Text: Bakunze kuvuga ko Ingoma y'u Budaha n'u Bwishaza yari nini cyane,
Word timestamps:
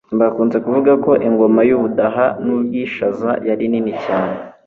Bakunze 0.19 0.57
kuvuga 0.65 0.91
ko 1.03 1.11
Ingoma 1.27 1.61
y'u 1.69 1.77
Budaha 1.81 2.25
n'u 2.45 2.57
Bwishaza 2.65 3.29
yari 3.47 3.65
nini 3.71 3.93
cyane, 4.03 4.35